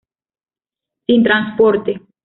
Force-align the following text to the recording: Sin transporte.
Sin 1.05 1.21
transporte. 1.21 2.01